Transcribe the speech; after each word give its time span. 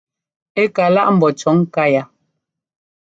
Ɛ 0.61 0.63
ka 0.75 0.83
láʼ 0.95 1.07
ḿbó 1.15 1.27
cʉ̈ŋká 1.39 1.83
yá. 1.93 2.03